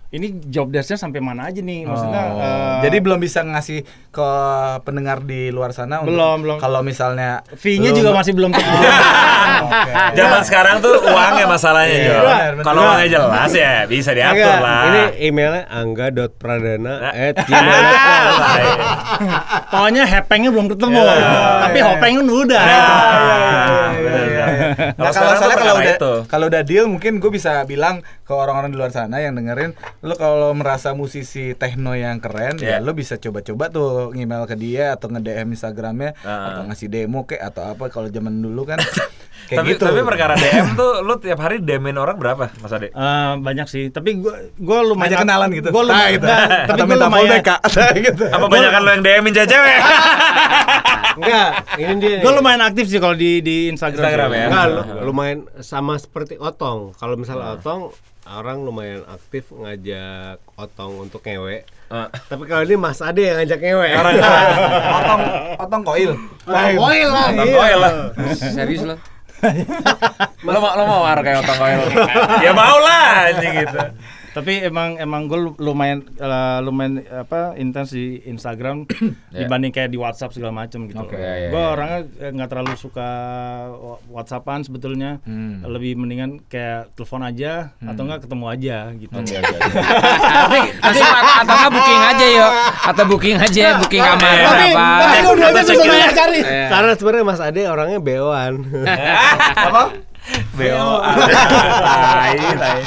[0.10, 2.36] ini job desk-nya sampai mana aja nih maksudnya Oh.
[2.36, 4.30] uh, jadi belum bisa ngasih ke
[4.82, 6.58] pendengar di luar sana untuk- Belum, belum.
[6.58, 8.74] Kalau misalnya fee-nya lu- juga masih belum tentu.
[9.60, 9.92] Oke.
[10.16, 12.18] Zaman sekarang tuh uangnya masalahnya, Iya, Jo.
[12.20, 12.64] benar, benar.
[12.64, 14.82] Kalau uangnya jelas ya bisa diatur Enggak, lah.
[14.84, 17.14] Ini emailnya angga.pradana Nah.
[17.14, 18.58] at gmail.com.
[19.72, 21.02] Pokoknya hepengnya belum ketemu,
[21.60, 21.86] tapi iya.
[21.86, 22.64] hopengnya udah.
[22.64, 22.96] Iya, itu.
[24.00, 24.66] iya, iya, iya, iya.
[24.94, 26.14] Kalau Nah, kalau soalnya kalau udah itu.
[26.26, 30.14] kalau udah deal mungkin gue bisa bilang ke orang-orang di luar sana yang dengerin lu
[30.14, 32.78] kalau merasa musisi techno yang keren Iya.
[32.78, 36.52] ya lu bisa coba-coba tuh email ke dia atau nge-DM Instagramnya Ah.
[36.52, 38.78] atau ngasih demo kek atau apa kalau zaman dulu kan
[39.50, 39.84] kayak tapi gitu.
[39.84, 42.92] tapi perkara DM tuh lu tiap hari DM-in orang berapa, Mas Ade?
[42.92, 45.68] Eh, banyak sih, tapi gua gua lumayan Ngajak kenalan gitu.
[45.70, 46.26] Gua lumayan, Ah, gitu.
[46.28, 47.42] enggak, tapi minta lumayan.
[48.36, 49.78] Apa banyak kan lo yang DM-in cewek?
[51.20, 52.18] Enggak, ini dia.
[52.24, 54.00] Gua lumayan aktif sih kalau di di Instagram.
[54.00, 54.46] Instagram ya?
[54.48, 56.96] Enggak, lu- lumayan sama seperti Otong.
[56.96, 57.92] Kalau misalnya Otong
[58.30, 61.66] orang lumayan aktif ngajak Otong untuk ngewe.
[61.90, 62.06] Ah.
[62.30, 63.88] Tapi kalau ini Mas Ade yang ngajak ngewe.
[65.02, 65.22] Otong
[65.60, 66.12] otong koil.
[66.46, 67.28] Koil lah.
[67.34, 67.58] Otong iya.
[67.58, 67.94] koil lah.
[68.38, 68.96] Serius lo?
[70.46, 71.80] Lo mau lo mau war kayak otong koil.
[72.46, 73.80] ya mau lah anjing gitu.
[74.40, 78.88] Tapi emang emang gue lumayan eh, lumayan apa intens di Instagram
[79.30, 79.46] Ya.
[79.46, 80.98] dibanding kayak di WhatsApp segala macam gitu.
[80.98, 81.70] Oke, ya, ya, gue ya.
[81.70, 83.10] orangnya eh, nggak terlalu suka
[84.08, 85.20] WhatsAppan sebetulnya.
[85.24, 85.62] Hmm.
[85.62, 89.14] Lebih mendingan kayak telepon aja atau enggak ketemu aja gitu.
[89.14, 94.74] Tapi tapi atau, atau nggak booking aja yuk Atau booking aja Booking kamar Tapi-
[95.30, 96.10] berapa Tapi susah ceknya.
[96.12, 96.40] cari.
[96.42, 96.68] Iya.
[96.70, 98.54] Karena sebenarnya Mas Ade orangnya beoan.
[99.56, 99.84] Apa?
[100.52, 100.90] BO.
[101.02, 102.82] Tai, tai.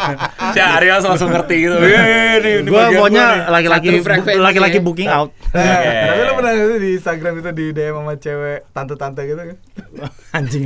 [0.72, 1.74] Ariel langsung ngerti gitu.
[1.76, 1.90] "Eh,
[2.38, 3.88] ini ini Gue bagian maunya gua nih." laki-laki
[4.36, 5.30] laki-laki booking out.
[5.50, 9.56] Eh, Tapi lu pernah di Instagram itu di DM sama cewek tante-tante gitu kan?
[10.38, 10.64] Anjing.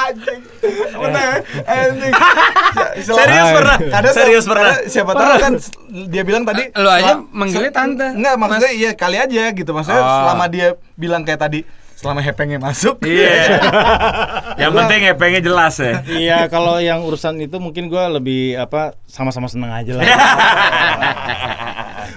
[0.00, 0.40] Anjing.
[0.94, 1.26] Pernah?
[1.64, 2.12] Anjing.
[2.96, 3.76] Si- Serius pernah?
[3.92, 4.74] Ada Serius se- pernah?
[4.84, 5.52] Siapa tahu kan
[6.08, 8.06] dia bilang tadi Lu aja manggilnya tante.
[8.08, 9.70] Enggak, maksudnya iya kali aja gitu.
[9.70, 10.10] Maksudnya Oh.
[10.24, 11.60] selama dia bilang kayak tadi
[12.04, 13.00] selama hepengnya masuk.
[13.00, 13.56] Iya.
[14.60, 15.92] Yang penting ngepengnya jelas ya.
[16.04, 20.04] Iya, kalau yang urusan itu mungkin gue lebih apa sama-sama seneng aja lah.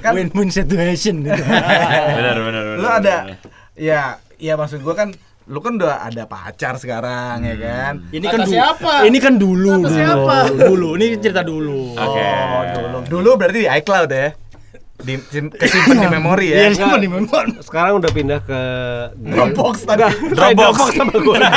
[0.04, 1.42] Kan- Win-win situation gitu.
[2.18, 2.78] Benar benar benar.
[2.78, 3.38] lu ada benar.
[3.74, 4.02] ya
[4.38, 5.10] ya maksud gua kan
[5.48, 8.52] lu kan udah ada pacar sekarang ya kan Ini kan dulu.
[8.52, 8.94] siapa?
[9.08, 9.70] Ini kan dulu.
[9.72, 9.96] Kata dulu.
[9.96, 10.36] siapa?
[10.54, 10.88] Dulu.
[10.94, 11.96] Ini cerita dulu.
[11.96, 12.22] Oke.
[12.22, 14.28] oh dulu dulu berarti di iCloud ya
[14.98, 17.54] di sim- kesimpan di memori ya Iya, di memori?
[17.60, 18.60] Sekarang udah pindah ke
[19.30, 20.76] Dropbox tadi Dropbox.
[20.92, 21.38] sama gue.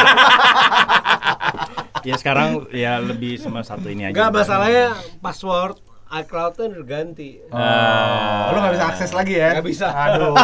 [2.00, 4.12] Ya sekarang ya lebih sama satu ini aja.
[4.16, 4.86] Enggak masalahnya
[5.20, 5.76] password
[6.12, 7.38] iCloud-nya udah ganti.
[7.48, 9.86] oh, lu nggak bisa akses lagi ya Nggak bisa.
[9.88, 10.34] aduh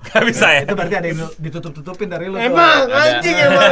[0.08, 0.60] Gak bisa ya.
[0.62, 2.44] itu berarti ada yang ditutup tutupin dari lu tuh.
[2.44, 3.70] Emang anjing emang.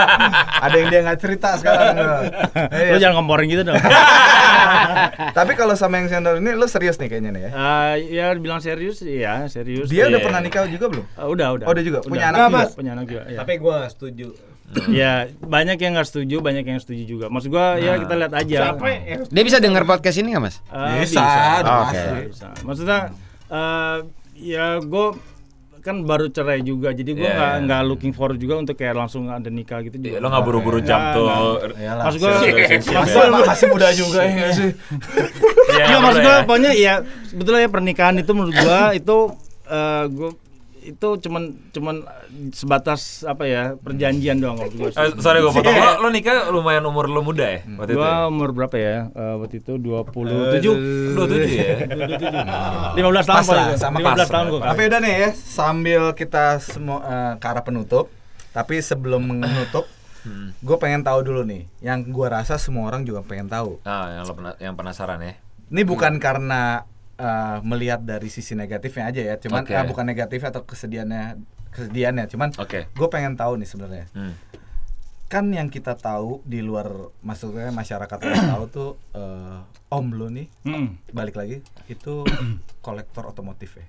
[0.64, 2.08] ada yang dia nggak cerita sekarang tuh.
[2.08, 2.24] Lo
[2.72, 2.96] Iya.
[2.98, 3.76] jangan ngomporin gitu dong.
[5.36, 8.58] tapi kalau sama yang senior ini lu serius nih kayaknya nih ya Eh, ya bilang
[8.58, 9.86] serius ya serius.
[9.86, 10.24] dia udah Iya.
[10.24, 11.66] pernah nikah juga belum Eh, udah udah.
[11.66, 11.98] Oh, udah juga?
[12.02, 12.56] Punya anak juga?
[12.58, 12.70] Mas.
[12.72, 13.22] Punya anak juga.
[13.26, 13.38] Ya.
[13.38, 14.28] Tapi gue gak setuju.
[14.90, 17.26] Ya banyak yang nggak setuju, banyak yang setuju juga.
[17.26, 18.58] Maksud gua ya kita lihat aja.
[18.70, 20.56] Siapa yang Dia bisa dengar podcast ini nggak mas?
[20.64, 21.20] Eh, Bisa,
[21.60, 21.98] Oh, pasti.
[22.00, 22.20] oke.
[22.26, 22.48] bisa.
[22.62, 22.98] Maksudnya
[23.46, 23.96] eh,
[24.34, 25.06] ya gue
[25.78, 27.62] kan baru cerai juga, jadi gue Iya, nggak iya.
[27.64, 30.08] nggak looking forward juga untuk kayak langsung ada nikah gitu juga.
[30.08, 31.26] Iya, Lo nggak buru-buru jam Nggak, tuh.
[31.74, 33.28] Maksud gue, ya.
[33.42, 34.70] masih muda juga ya nggak sih
[35.68, 36.42] Iya, Iya maksud boleh gue ya.
[36.42, 39.18] pokoknya ya sebetulnya ya pernikahan itu menurut gue itu
[39.64, 40.30] eh gue
[40.84, 42.02] itu cuman cuman
[42.50, 44.90] sebatas apa ya perjanjian doang kalau gue.
[44.90, 45.70] Eh, sorry gue potong.
[45.72, 47.96] Lo, lo nikah lumayan umur lo muda ya waktu itu.
[47.96, 48.26] Gue ya?
[48.26, 48.96] umur berapa ya?
[49.08, 51.14] Eh, waktu itu 27 27
[51.48, 51.76] ya.
[52.92, 53.78] 15 tahun pas lah paling.
[53.78, 54.60] sama 15 pas tahun gue.
[54.64, 58.06] tapi udah nih ya sambil kita semua eh, ke arah penutup
[58.50, 59.86] tapi sebelum menutup
[60.56, 64.24] gue pengen tahu dulu nih yang gue rasa semua orang juga pengen tahu Nah, yang
[64.24, 65.34] lo pena- yang penasaran ya.
[65.66, 66.86] ini bukan karena
[67.22, 69.72] eh, melihat dari sisi negatifnya aja ya cuman Oke.
[69.72, 71.38] eh, bukan negatif atau kesedihannya
[71.70, 72.90] kesedihannya cuman Oke.
[72.90, 74.34] gue pengen tahu nih sebenarnya Hmm.
[75.26, 80.50] kan yang kita tahu di luar maksudnya masyarakat yang tahu tuh eh, om lo nih
[80.62, 80.98] Hmm.
[81.08, 82.26] balik lagi itu
[82.80, 83.86] kolektor otomotif ya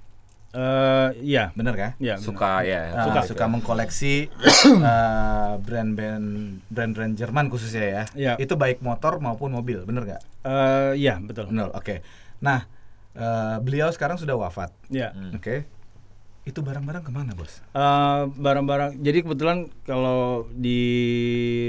[0.54, 1.50] Eh, iya.
[1.52, 2.14] bener kan Iya.
[2.14, 2.28] benar.
[2.30, 2.94] Suka ya.
[2.94, 3.22] Ah, Suka.
[3.26, 4.30] suka, mengkoleksi
[4.86, 6.28] eh, brand-brand
[6.68, 8.04] brand-brand Jerman khususnya ya.
[8.14, 8.34] Iya.
[8.38, 10.22] Itu baik motor maupun mobil, bener nggak?
[10.46, 11.50] Eh, iya, betul.
[11.50, 12.06] Bener, oke.
[12.40, 12.70] Nah,
[13.16, 15.10] eh, beliau sekarang sudah wafat, Iya.
[15.10, 15.34] Hmm.
[15.34, 15.56] oke.
[16.44, 17.64] Itu barang-barang ke mana bos?
[17.64, 19.00] Eh, barang-barang.
[19.00, 20.82] Jadi kebetulan kalau di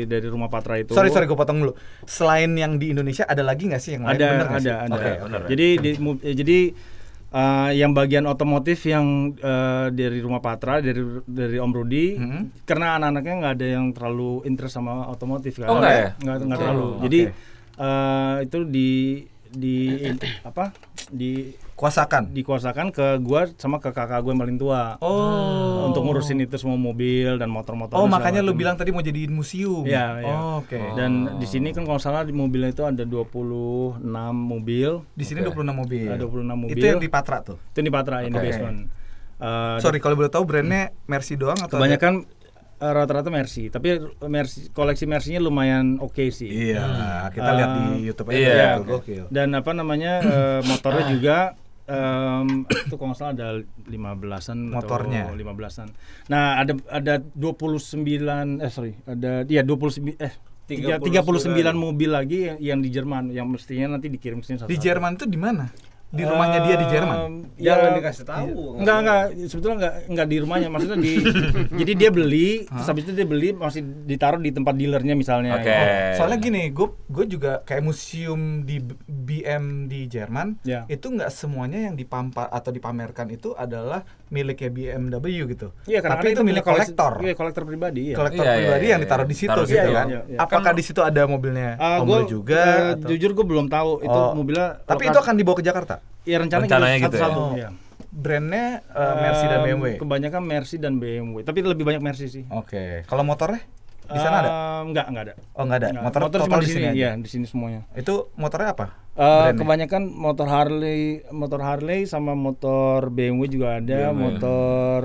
[0.05, 1.73] dari rumah Patra itu Sorry sorry gue potong dulu.
[2.05, 4.17] Selain yang di Indonesia ada lagi nggak sih yang lain?
[4.17, 4.75] ada Bener nggak ada sih?
[4.75, 4.97] ada.
[4.97, 5.49] Oke, bener ya.
[5.49, 6.59] Jadi di, mu- jadi
[7.31, 12.41] eh, yang bagian otomotif yang eh, dari rumah Patra dari dari Om Rudi Mhm.
[12.63, 15.69] karena anak-anaknya nggak ada yang terlalu interest sama otomotif kan.
[15.69, 16.09] Oh, nggak ya?
[16.19, 16.87] Nggak nggak Oh, terlalu.
[16.91, 17.01] oke.
[17.05, 17.21] Jadi
[17.77, 18.91] eh, itu di
[19.55, 19.99] di
[20.49, 20.75] apa
[21.07, 22.31] di Kuasakan.
[22.31, 25.85] dikuasakan ke gua sama ke kakak gue yang paling tua Oh.
[25.85, 29.83] untuk ngurusin itu semua mobil dan motor-motor Oh makanya lu bilang tadi mau jadiin museum.
[29.83, 30.33] Iya, iya.
[30.33, 30.79] Oh, Oke.
[30.95, 33.99] dan di sini kan kalau salah di mobilnya itu ada 26
[34.33, 35.51] mobil Di sini Oke.
[35.53, 36.07] 26 mobil.
[36.07, 36.75] Ada 26 mobil.
[36.75, 37.59] Itu yang di Patra tuh.
[37.59, 38.45] itu di Patra ini Oke.
[38.45, 38.79] basement
[39.37, 41.99] Eh, Sorry kalau boleh tahu brandnya Mercy doang atau ada-
[42.77, 46.85] eh, rata-rata Mercy tapi Mercy koleksi Mercy-nya lumayan oke sih Iya,
[47.29, 48.37] kita Eh, lihat di YouTube aja.
[48.37, 49.25] iya, gokil.
[49.29, 51.37] dan apa namanya eh, motornya juga
[51.85, 53.49] em, itu kalau nggak salah ada
[53.85, 55.23] 15-an Motornya.
[55.27, 55.89] atau 15-an.
[56.27, 57.93] Nah, ada ada 29
[58.59, 60.33] eh sorry, ada dia 29 eh
[60.65, 64.67] tiga- 39 mobil lagi yang, yang di Jerman yang mestinya nanti dikirim ke sini satu.
[64.67, 65.69] Di Jerman tuh di mana?
[66.15, 67.17] Di rumahnya dia di Jerman.
[67.17, 68.49] Em, Jangan ya, dikasih tahu.
[68.77, 71.13] Enggak enggak sebetulnya enggak enggak di rumahnya maksudnya di
[71.81, 75.55] jadi dia beli terus habis itu dia beli masih ditaruh di tempat dealernya misalnya.
[75.57, 75.67] Oke.
[75.67, 76.17] gitu.
[76.17, 80.87] Soalnya gini, gue gue juga kayak museum di B- BM di Jerman, Ya.
[80.87, 85.71] itu nggak semuanya yang dipampar atau dipamerkan itu adalah miliknya BMW gitu.
[85.85, 87.13] Iya, karena Tapi itu milik kolektor.
[87.19, 88.17] Iya, kolektor pribadi ya.
[88.17, 90.07] Kolektor Iya, iya, pribadi iya, yang ditaruh di situ Taruh gitu kan.
[90.07, 90.39] Iya, iya.
[90.39, 92.59] Apakah Kan- di situ ada mobilnya Ah, Om gua, juga?
[92.59, 94.35] eh, atau- jujur gue belum tahu itu Oh.
[94.35, 95.95] mobilnya Tapi itu akan dibawa ke Jakarta.
[96.23, 97.21] Ya rencananya, Rencananya gitu ya?
[97.21, 97.53] satu-satu, Oh.
[97.55, 97.69] iya.
[98.11, 99.87] Brandnya eh, Mercy dan BMW.
[99.99, 102.45] Kebanyakan Mercy dan BMW, tapi lebih banyak Mercy sih.
[102.49, 103.03] Oke.
[103.05, 103.59] Kalau motornya
[104.05, 104.51] di sana ada?
[104.51, 105.35] Em, Enggak, enggak ada.
[105.51, 105.87] Oh nggak ada.
[105.89, 106.05] Enggak.
[106.05, 106.87] Motor, motor total cuma di sini.
[106.93, 107.81] Iya, di sini semuanya.
[107.93, 108.87] Itu motornya apa?
[109.11, 109.59] Eh, Brandnya?
[109.59, 115.01] kebanyakan motor Harley, motor Harley sama motor BMW juga ada, motor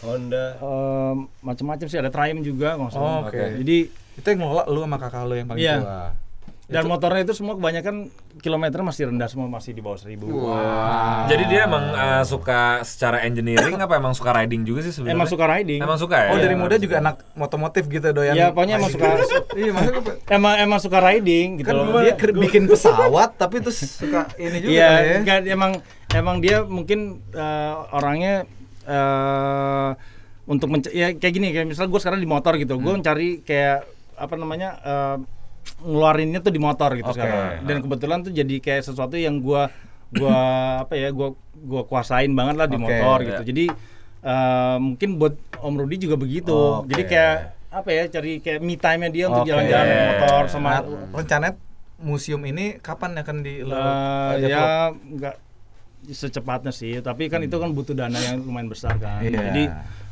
[0.00, 0.46] Honda.
[0.56, 2.92] em, macam-macam sih ada Triumph juga kalau.
[2.94, 3.40] Oh, oke.
[3.58, 3.78] Jadi
[4.14, 5.76] Itu yang ngelola lu sama kakak lu yang paling Iya.
[5.76, 6.00] tua.
[6.64, 8.08] Dan motornya itu semua kebanyakan
[8.40, 10.16] kilometer masih rendah semua masih di bawah 1000.
[11.28, 15.14] Jadi dia emang uh, suka secara engineering apa emang suka riding juga sih sebenarnya?
[15.14, 15.80] Emang suka riding.
[15.80, 16.30] Emang suka ya?
[16.32, 18.32] Oh dari muda juga anak motomotif gitu doyan.
[18.32, 19.06] Ya pokoknya emang suka
[19.60, 19.72] Iya
[20.30, 22.00] emang emang suka riding gitu kan loh.
[22.00, 25.16] dia ker- bikin pesawat tapi terus suka ini juga Iya, ya.
[25.20, 25.72] enggak, emang
[26.10, 28.48] emang dia mungkin eh, orangnya
[28.84, 29.90] eh
[30.44, 33.84] untuk menc- ya kayak gini kayak misalnya gue sekarang di motor gitu, gue mencari kayak
[34.14, 35.16] apa namanya eh,
[35.78, 37.16] ngeluarinnya tuh di motor gitu Oke.
[37.16, 37.64] sekarang.
[37.64, 39.68] Dan kebetulan tuh jadi kayak sesuatu yang gua
[40.10, 40.38] gua
[40.82, 43.42] apa ya, gua gua kuasain banget lah di Oke, motor gitu.
[43.44, 43.64] Jadi
[44.22, 46.52] eh, mungkin buat Om Rudi juga begitu.
[46.52, 46.90] Oke.
[46.90, 47.36] Jadi kayak
[47.68, 50.80] apa ya, cari kayak me time-nya dia untuk jalan-jalan naik motor sama Nah,
[51.12, 51.54] rencananya
[51.96, 54.38] museum ini kapan akan di develop?
[54.44, 55.34] ya nggak
[56.04, 59.40] secepatnya sih tapi kan itu kan butuh dana yang lumayan besar kan Iya.
[59.40, 59.62] jadi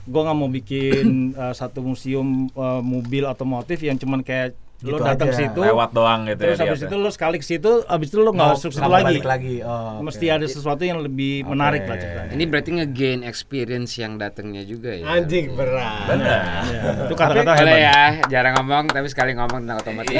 [0.08, 5.02] gua nggak mau bikin eh, satu museum eh, mobil otomotif yang cuman kayak lo Gitu
[5.04, 5.32] datang aja.
[5.32, 6.64] ke situ Lewat doang gitu terus ya.
[6.64, 9.24] habis lihat itu lo sekali ke situ habis itu lo nggak masuk situ lagi balik
[9.24, 9.54] lagi.
[9.62, 14.62] Oh, mesti ada sesuatu yang lebih menarik lah ceritanya Ini berarti nge-gain experience yang datangnya
[14.62, 15.06] juga ya.
[15.08, 16.06] Anjing berat.
[16.08, 16.40] Benar.
[16.64, 20.18] Ya, itu kata-kata Boleh hebat ya, jarang ngomong tapi sekali ngomong tentang otomotif.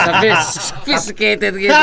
[0.00, 1.74] Sophis- Sophisticated gitu.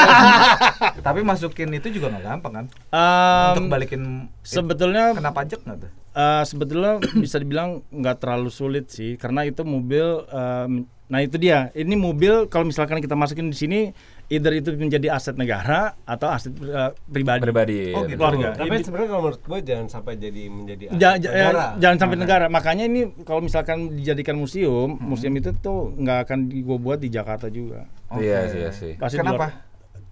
[0.98, 2.66] Tapi masukin itu juga nggak gampang kan?
[2.90, 4.02] Em, Untuk balikin
[4.50, 5.92] sebetulnya kena pajak nggak tuh?
[6.14, 10.72] Eh, sebetulnya bisa dibilang nggak terlalu sulit sih karena itu mobil em,
[11.06, 13.80] nah itu dia ini mobil kalau misalkan kita masukin di sini
[14.28, 17.82] either itu menjadi aset negara atau aset eh, pribadi Pribadi.
[17.92, 18.18] Oh, gitu.
[18.18, 21.56] keluarga Tapi Ini- sebenarnya kalau menurut gue jangan sampai jadi menjadi Ja- aset ja- negara.
[21.56, 26.40] eh, jangan sampai negara makanya ini kalau misalkan dijadikan museum museum itu tuh nggak akan
[26.60, 28.92] gua buat di Jakarta juga Iya sih, iya sih.
[28.96, 29.67] pasti di Kenapa?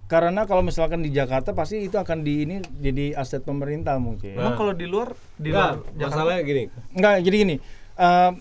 [0.05, 4.53] Karena kalau misalkan di Jakarta pasti itu akan di ini jadi aset pemerintah mungkin Emang
[4.53, 6.63] kalau di luar di luar Jakarta masalahnya gini.
[6.93, 7.55] Enggak, jadi gini.
[7.97, 8.31] eh,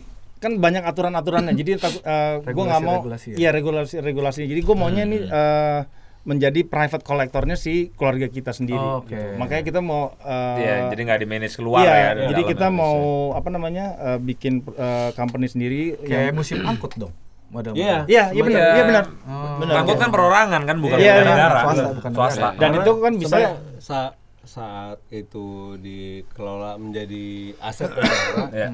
[0.44, 1.56] kan banyak aturan-aturannya.
[1.56, 2.04] jadi takut
[2.44, 3.36] gue nggak mau Regulasi-regulasi ya?
[3.40, 4.48] iya regulasi regulasinya.
[4.52, 5.80] Jadi gue maunya ini eh,
[6.24, 8.80] menjadi private kolektornya si keluarga kita sendiri.
[8.80, 9.12] Oh, oke.
[9.12, 9.36] gitu.
[9.40, 12.08] Makanya kita mau eh, Iya, jadi nggak di manage keluar iya, ya.
[12.12, 12.76] di jadi kita ya.
[12.76, 12.96] mau
[13.32, 17.12] apa namanya eh, bikin eh, company sendiri kayak yang museum angkut dong.
[17.54, 18.02] Model Iya.
[18.04, 18.74] Iya, iya benar, Iya.
[18.74, 19.04] iya benar.
[19.22, 19.56] Oh.
[19.62, 19.74] Benar.
[19.78, 21.30] Angkut kan perorangan kan bukan Iya, bukan iya.
[21.30, 21.60] negara.
[21.62, 22.48] Swasta, bukan Swasta.
[22.58, 23.36] Dan itu kan bisa
[23.78, 24.14] sa-
[24.44, 25.46] saat itu
[25.78, 27.26] dikelola menjadi
[27.58, 28.68] aset negara, Iya.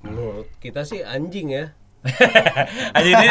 [0.00, 1.72] menurut kita sih anjing ya.
[2.96, 3.26] Aja ini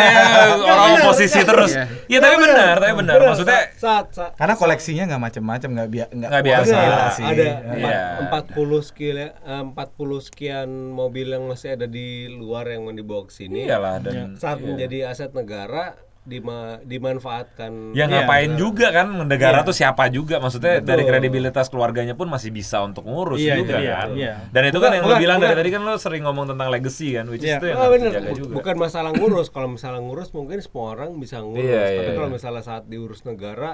[0.63, 1.71] orang oposisi terus.
[1.71, 1.85] Iya.
[2.07, 3.13] Iya tapi benar, tapi benar.
[3.23, 6.77] Maksudnya saat, saat Karena koleksinya nggak macam-macam, nggak bia Nggak biasa.
[7.11, 7.23] sih.
[7.23, 8.01] ada Iya.
[8.19, 13.23] empat- 40 sekian eh, 40 sekian mobil yang masih ada di luar yang mau dibawa
[13.23, 13.65] ke sini.
[13.65, 19.67] iyalah dan Saat menjadi aset negara dima, dimanfaatkan Ya Iya, ngapain juga kan negara Iya.
[19.67, 20.87] tuh siapa juga maksudnya Betul.
[20.87, 24.09] dari kredibilitas keluarganya pun masih bisa untuk ngurus Iya, juga dia, kan.
[24.15, 24.33] iya.
[24.47, 25.59] Dan itu kan Bukan, yang lo bukan, bilang dari bukan.
[25.59, 27.57] tadi kan lo sering ngomong tentang legacy kan, which is Iya.
[27.59, 28.53] itu yang Ah, harus dijaga juga.
[28.55, 29.47] Bukan masalah ngurus.
[29.47, 31.59] Kalau misalnya ngurus mungkin semua orang bisa ngurus.
[31.59, 32.35] Iya, Tapi iya, kalau iya.
[32.39, 33.71] misalnya saat diurus negara,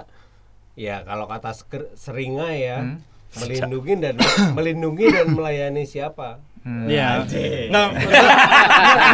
[0.74, 1.54] ya kalau kata
[1.94, 2.98] seringai ya, Hmm.
[3.30, 4.16] melindungi dan
[4.58, 6.42] melindungi dan melayani siapa?
[6.60, 7.24] Iya.
[7.24, 8.30] Nggak, nggak,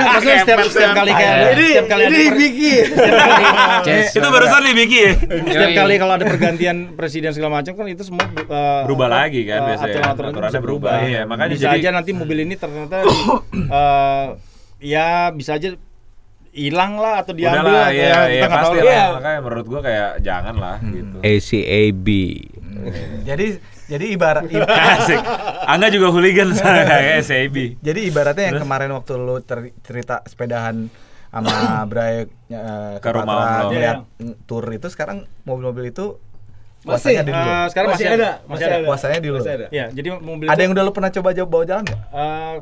[0.07, 2.75] maksudnya setiap, setiap kali kayak setiap kali ada per- setiap kali
[3.87, 4.11] Yes.
[4.11, 5.11] itu barusan di Biki ya.
[5.45, 9.59] setiap kali kalau ada pergantian presiden segala macam kan itu semua uh, Berubah lagi kan
[9.61, 9.93] uh, biasanya.
[9.93, 10.91] aturan-aturan itu Aturannya bisa berubah.
[11.01, 14.25] Iya, makanya bisa jadi aja nanti mobil ini ternyata uh,
[14.83, 15.69] ya bisa aja
[16.49, 18.85] hilang lah atau diambil Udahlah, atau iya, ya, iya, kita nggak tahu pasti lah.
[18.85, 18.95] lah.
[18.95, 19.05] Iya.
[19.13, 21.17] Makanya menurut gua kayak jangan lah gitu.
[21.21, 22.07] ACAB.
[23.23, 23.47] Jadi
[23.85, 25.19] jadi ibarat i- Asik.
[25.63, 26.49] Angga juga hooligan
[26.89, 27.77] kayak SAB.
[27.79, 29.37] jadi ibaratnya yang kemarin waktu lu
[29.81, 30.89] cerita sepedahan
[31.29, 31.51] sama
[31.89, 33.69] Bray eh, Ke rumah Lo.
[33.69, 34.07] ngeliat
[34.43, 36.17] tour itu sekarang mobil-mobil itu
[36.81, 37.31] Masih, kuasanya di.
[37.31, 38.77] Uh, sekarang masih, ada, masih ada.
[38.85, 39.41] Kuasanya di lu.
[39.41, 39.67] Masih ada.
[39.69, 41.99] Ya, jadi mobil Ada itu, yang udah lu pernah coba jauh bawa jalan nggak?
[42.07, 42.55] uh,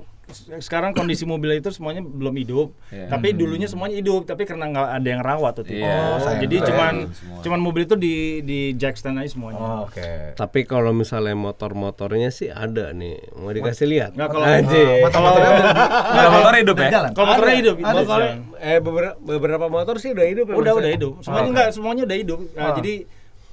[0.58, 2.72] sekarang kondisi mobil itu semuanya belum hidup.
[2.88, 3.06] Iya.
[3.08, 5.66] Tapi dulunya semuanya hidup, tapi karena nggak ada yang rawat tuh.
[5.68, 5.84] Iya.
[5.84, 6.70] Oh, sayang Jadi banget.
[6.70, 7.40] cuman Semua.
[7.42, 9.60] cuman mobil itu di di jack stand aja semuanya.
[9.60, 10.34] Oh, Oke.
[10.34, 13.20] Tapi kalau misalnya motor-motornya sih ada nih.
[13.36, 14.12] Mau dikasih lihat?
[14.14, 14.48] Nggak, kalau-
[15.04, 16.90] Kalau motor hidup ya?
[17.12, 17.94] Kalau motornya hidup, Ada.
[17.94, 18.24] motor-
[18.58, 20.96] eh beberapa, beberapa motor sih udah hidup ya, udah udah ya?
[20.96, 21.14] hidup.
[21.20, 22.40] Semuanya Oh, enggak, semuanya udah hidup.
[22.54, 22.76] Nah, Oh.
[22.76, 22.94] Jadi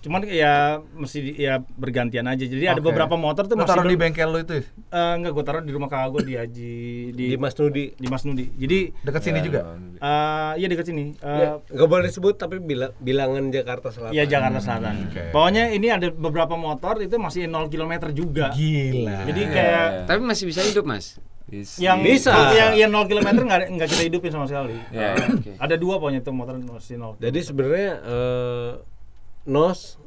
[0.01, 0.55] cuman ya
[0.93, 2.41] mesti di- ya bergantian aja.
[2.41, 2.89] Jadi ada Oke.
[2.89, 4.63] beberapa motor tuh Lu masih taruh di bengkel lu itu ya?
[4.91, 6.75] Eh, enggak gue taruh di rumah kakak gue di Haji
[7.11, 7.85] di Di Mas Nudi.
[7.95, 8.47] di Mas Nudi.
[8.51, 9.61] Jadi dekat sini juga.
[9.95, 11.13] eh iya dekat sini.
[11.15, 14.13] Eh, Ya, nggak boleh disebut tapi bila, bilangan Jakarta Selatan.
[14.13, 14.95] Iya Jakarta Selatan.
[15.31, 18.51] Pokoknya ini ada beberapa motor itu masih 0 km juga.
[18.51, 19.27] Gila.
[19.27, 20.05] Jadi kayak iya.
[20.05, 21.21] Tapi masih bisa hidup, Mas.
[21.45, 21.77] Bisa.
[21.77, 22.31] yang Bisa.
[22.55, 24.79] yang yang 0 km nggak nggak kita hidupin sama sekali.
[24.89, 25.27] Iya, iya.
[25.29, 25.53] Oke.
[25.59, 27.19] Ada dua pokoknya itu motor masih 0.
[27.19, 28.71] Jadi sebenarnya eh,
[29.51, 29.99] nos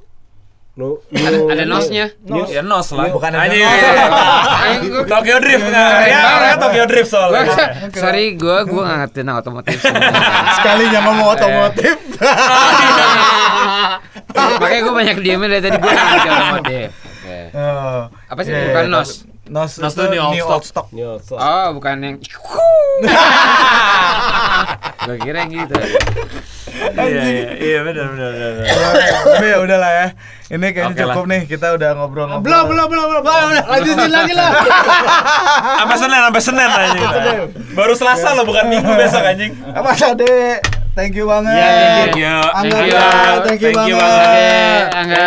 [0.73, 2.05] no, Ada, new- ada nosnya.
[2.25, 3.13] new- Ya nos lah.
[3.13, 3.61] Bukan ada Anjing.
[3.61, 5.05] nos.
[5.05, 5.69] Tokyo Drift.
[5.69, 7.45] Keren ya, orangnya Tokyo Drift soalnya.
[7.93, 9.77] Sorry, gua gua nggak ngerti tentang otomotif.
[10.57, 11.93] Sekalinya ngomong otomotif.
[14.33, 16.89] Makanya gua banyak diemnya dari tadi gua nggak ngerti otomotif.
[17.21, 17.39] Oke.
[17.53, 18.01] Oh.
[18.33, 18.51] Apa sih?
[18.51, 19.09] Bukan nos.
[19.43, 20.87] Nos, Nos itu new old stock.
[21.35, 22.15] Oh, bukan yang.
[25.03, 25.75] gua kira yang gitu.
[26.73, 28.53] Iya, iya, iya benar benar benar.
[29.23, 30.07] Tapi ya udahlah ya.
[30.49, 31.15] Ini kayaknya Oke lah.
[31.15, 31.41] cukup nih.
[31.45, 32.43] Kita udah ngobrol-ngobrol.
[32.45, 33.23] Belum, belum, belum, belum.
[33.23, 34.49] Udah, udah, lanjutin lagi lah.
[35.83, 37.03] Sampai Senin, sampai Senin anjing.
[37.73, 39.51] Baru Selasa loh, bukan Minggu besok anjing.
[39.53, 40.61] Mas Ade,
[40.93, 41.57] thank you banget.
[41.57, 41.69] Ya,
[42.05, 42.35] Thank you.
[42.53, 42.99] Angga, Thank you.
[43.43, 43.97] thank you Thank you, banget.
[43.97, 44.47] Mas Ade.
[44.93, 45.25] Angga.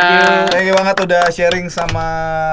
[0.50, 2.06] Thank you banget udah sharing sama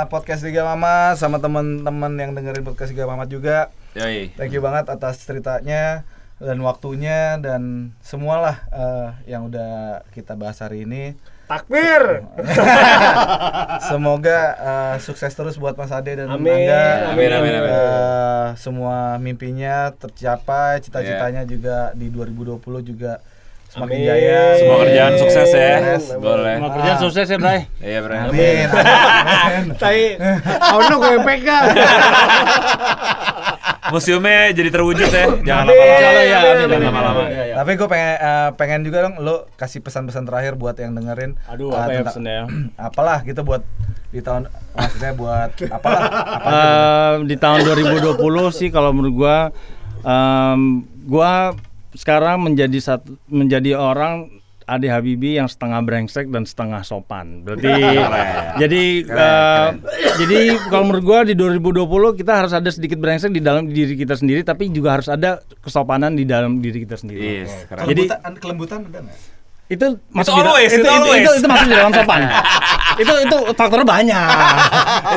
[0.08, 3.70] podcast Tiga Mama sama teman-teman yang dengerin podcast Tiga Mama juga.
[3.94, 4.34] Yoi.
[4.34, 6.02] Thank you banget atas ceritanya
[6.44, 11.16] dan waktunya dan semualah eh, yang udah kita bahas hari ini.
[11.44, 12.24] Takbir.
[13.92, 17.16] Semoga eh, sukses terus buat Mas Ade dan Amin, Angga.
[17.16, 17.72] amin, amin, amin.
[17.72, 23.24] Eh, semua mimpinya tercapai, cita-citanya juga di 2020 juga
[23.74, 24.06] semakin Amin.
[24.08, 24.42] jaya.
[24.62, 25.74] Semua kerjaan sukses ya.
[25.82, 26.04] Sukses.
[26.22, 26.56] Boleh.
[26.62, 27.60] Mau kerjaan sukses ya, Bray.
[27.82, 28.14] Iya, Bro.
[28.30, 28.68] Amin.
[29.50, 29.64] Amin.
[29.82, 30.00] Tai,
[30.78, 31.66] ono gue pegang.
[33.92, 35.26] Museumnya jadi terwujud ya.
[35.40, 36.22] Jangan lama-lama.
[36.24, 37.22] Ya, amin, Jangan lama-lama.
[37.28, 37.56] Iya, iya.
[37.56, 41.40] Tapi gue pengen eh, pengen juga dong lo kasih pesan-pesan terakhir buat yang dengerin.
[41.48, 42.44] Aduh, eh, apa ya pesannya?
[42.92, 43.64] apalah gitu buat
[44.14, 44.46] di tahun
[44.78, 46.50] maksudnya buat apalah apa gitu.
[46.54, 48.20] Eh, di tahun 2020
[48.54, 49.38] sih kalau menurut gua
[50.06, 51.58] em, gua
[51.98, 57.44] sekarang menjadi satu menjadi orang Ade Habibi yang setengah brengsek dan setengah sopan.
[57.44, 57.72] Berarti
[58.62, 59.68] jadi eh,
[60.24, 60.40] jadi
[60.72, 64.42] kalau menurut gua di 2020 kita harus ada sedikit brengsek di dalam diri kita sendiri
[64.42, 67.46] tapi juga harus ada kesopanan di dalam diri kita sendiri.
[67.46, 67.88] Yes, keren.
[67.88, 69.20] Jadi- kelembutan kelembutan ada nggak?
[69.74, 71.24] Itu masuk di always, itu, itu itu, always.
[71.24, 72.20] itu, itu masuk di dalam sopan.
[73.04, 74.28] itu itu faktornya banyak.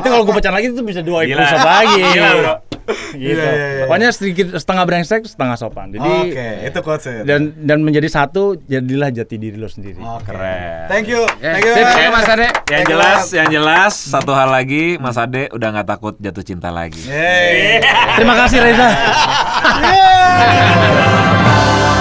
[0.01, 2.01] itu kalau gue pecahin lagi itu bisa dua episode lagi.
[2.01, 2.55] Gila, bro.
[3.19, 3.39] gitu.
[3.39, 3.85] Iya, iya, iya.
[3.87, 5.91] Pokoknya sedikit setengah brengsek, setengah sopan.
[5.91, 7.23] Jadi Oke, itu quotes ya.
[7.27, 9.99] dan dan menjadi satu jadilah jati diri lo sendiri.
[9.99, 10.31] Oke.
[10.31, 10.87] Keren.
[10.91, 11.27] Thank you.
[11.39, 11.75] Thank you.
[11.75, 12.49] tips ya, Mas Ade.
[12.71, 17.03] Yang jelas, yang jelas satu hal lagi, Mas Ade udah nggak takut jatuh cinta lagi.
[17.07, 17.83] Yeay.
[18.19, 18.89] Terima kasih Reza.